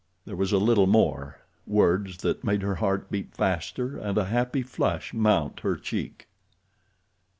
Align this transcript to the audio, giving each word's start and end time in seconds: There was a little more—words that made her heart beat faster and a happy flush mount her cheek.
There 0.25 0.35
was 0.35 0.51
a 0.51 0.57
little 0.57 0.87
more—words 0.87 2.17
that 2.23 2.43
made 2.43 2.63
her 2.63 2.73
heart 2.77 3.11
beat 3.11 3.35
faster 3.35 3.99
and 3.99 4.17
a 4.17 4.25
happy 4.25 4.63
flush 4.63 5.13
mount 5.13 5.59
her 5.59 5.75
cheek. 5.75 6.27